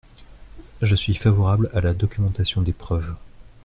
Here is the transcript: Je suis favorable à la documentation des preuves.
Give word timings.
Je 0.81 0.95
suis 0.95 1.13
favorable 1.13 1.69
à 1.73 1.79
la 1.79 1.93
documentation 1.93 2.63
des 2.63 2.73
preuves. 2.73 3.13